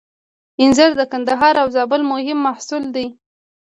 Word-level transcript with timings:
انځر 0.63 0.89
د 0.97 1.01
کندهار 1.11 1.55
او 1.63 1.67
زابل 1.75 2.01
مهم 2.11 2.37
محصول 2.47 2.83
دی 2.95 3.05